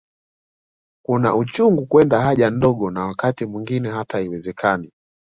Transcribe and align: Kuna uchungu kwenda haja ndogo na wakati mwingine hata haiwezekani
Kuna 1.05 1.35
uchungu 1.35 1.85
kwenda 1.85 2.19
haja 2.21 2.49
ndogo 2.49 2.91
na 2.91 3.05
wakati 3.05 3.45
mwingine 3.45 3.89
hata 3.89 4.17
haiwezekani 4.17 4.91